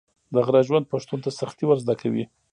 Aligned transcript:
د 0.33 0.35
غره 0.45 0.61
ژوند 0.67 0.89
پښتون 0.93 1.19
ته 1.25 1.29
سختي 1.39 1.63
ور 1.65 1.77
زده 1.83 1.95
کوي. 2.01 2.23